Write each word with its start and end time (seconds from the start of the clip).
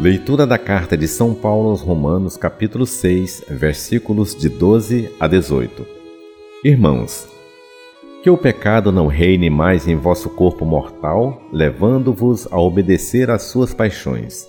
Leitura 0.00 0.46
da 0.46 0.56
carta 0.56 0.96
de 0.96 1.06
São 1.06 1.34
Paulo 1.34 1.70
aos 1.70 1.82
Romanos, 1.82 2.36
capítulo 2.36 2.86
6, 2.86 3.44
versículos 3.48 4.34
de 4.34 4.48
12 4.48 5.10
a 5.20 5.26
18. 5.26 5.86
Irmãos, 6.64 7.28
que 8.22 8.30
o 8.30 8.38
pecado 8.38 8.90
não 8.90 9.06
reine 9.06 9.50
mais 9.50 9.86
em 9.86 9.96
vosso 9.96 10.30
corpo 10.30 10.64
mortal, 10.64 11.42
levando-vos 11.52 12.50
a 12.50 12.58
obedecer 12.58 13.30
às 13.30 13.42
suas 13.42 13.74
paixões. 13.74 14.48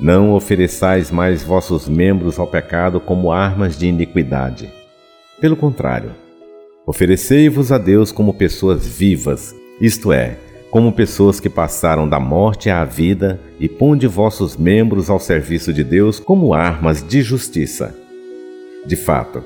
Não 0.00 0.32
ofereçais 0.32 1.10
mais 1.10 1.44
vossos 1.44 1.88
membros 1.88 2.38
ao 2.38 2.46
pecado 2.46 3.00
como 3.00 3.30
armas 3.30 3.78
de 3.78 3.86
iniquidade. 3.86 4.85
Pelo 5.40 5.54
contrário, 5.54 6.12
oferecei-vos 6.86 7.70
a 7.70 7.76
Deus 7.76 8.10
como 8.10 8.32
pessoas 8.32 8.86
vivas, 8.86 9.54
isto 9.78 10.10
é, 10.10 10.38
como 10.70 10.92
pessoas 10.92 11.38
que 11.38 11.50
passaram 11.50 12.08
da 12.08 12.18
morte 12.18 12.70
à 12.70 12.82
vida, 12.84 13.38
e 13.60 13.68
ponde 13.68 14.06
vossos 14.06 14.56
membros 14.56 15.10
ao 15.10 15.20
serviço 15.20 15.74
de 15.74 15.84
Deus 15.84 16.18
como 16.18 16.54
armas 16.54 17.06
de 17.06 17.20
justiça. 17.20 17.94
De 18.86 18.96
fato, 18.96 19.44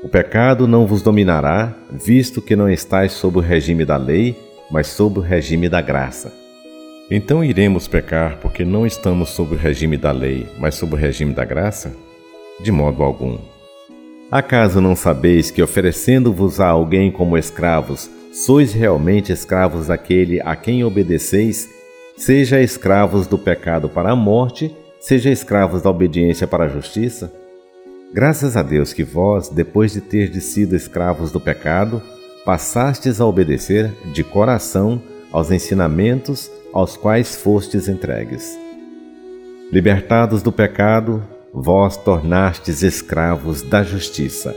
o 0.00 0.08
pecado 0.08 0.68
não 0.68 0.86
vos 0.86 1.02
dominará, 1.02 1.74
visto 1.90 2.40
que 2.40 2.54
não 2.54 2.70
estáis 2.70 3.10
sob 3.10 3.38
o 3.38 3.42
regime 3.42 3.84
da 3.84 3.96
lei, 3.96 4.36
mas 4.70 4.86
sob 4.86 5.18
o 5.18 5.22
regime 5.22 5.68
da 5.68 5.80
graça. 5.80 6.32
Então 7.10 7.42
iremos 7.42 7.88
pecar 7.88 8.38
porque 8.38 8.64
não 8.64 8.86
estamos 8.86 9.30
sob 9.30 9.56
o 9.56 9.58
regime 9.58 9.96
da 9.96 10.12
lei, 10.12 10.46
mas 10.58 10.76
sob 10.76 10.94
o 10.94 10.96
regime 10.96 11.34
da 11.34 11.44
graça? 11.44 11.92
De 12.62 12.70
modo 12.70 13.02
algum. 13.02 13.38
Acaso 14.32 14.80
não 14.80 14.96
sabeis 14.96 15.50
que, 15.50 15.62
oferecendo-vos 15.62 16.58
a 16.58 16.66
alguém 16.66 17.12
como 17.12 17.36
escravos, 17.36 18.08
sois 18.32 18.72
realmente 18.72 19.30
escravos 19.30 19.88
daquele 19.88 20.40
a 20.40 20.56
quem 20.56 20.82
obedeceis, 20.82 21.68
seja 22.16 22.58
escravos 22.58 23.26
do 23.26 23.36
pecado 23.36 23.90
para 23.90 24.10
a 24.10 24.16
morte, 24.16 24.74
seja 24.98 25.28
escravos 25.28 25.82
da 25.82 25.90
obediência 25.90 26.46
para 26.46 26.64
a 26.64 26.68
justiça? 26.68 27.30
Graças 28.10 28.56
a 28.56 28.62
Deus 28.62 28.94
que 28.94 29.04
vós, 29.04 29.50
depois 29.50 29.92
de 29.92 30.00
ter 30.00 30.34
sido 30.40 30.74
escravos 30.74 31.30
do 31.30 31.38
pecado, 31.38 32.00
passastes 32.42 33.20
a 33.20 33.26
obedecer 33.26 33.92
de 34.14 34.24
coração 34.24 35.02
aos 35.30 35.50
ensinamentos 35.50 36.50
aos 36.72 36.96
quais 36.96 37.36
fostes 37.36 37.86
entregues. 37.86 38.58
Libertados 39.70 40.42
do 40.42 40.50
pecado, 40.50 41.22
vós 41.52 41.96
tornastes 41.96 42.82
escravos 42.82 43.62
da 43.62 43.82
justiça. 43.82 44.56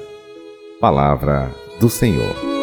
Palavra 0.79 1.53
do 1.79 1.89
Senhor. 1.89 2.54